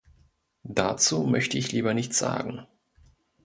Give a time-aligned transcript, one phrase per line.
[0.63, 2.65] Dazu möchte ich lieber nichts sagen.